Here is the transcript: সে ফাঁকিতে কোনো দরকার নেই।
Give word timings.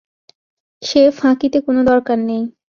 সে 0.81 1.01
ফাঁকিতে 1.11 1.57
কোনো 1.65 1.81
দরকার 1.83 2.17
নেই। 2.27 2.43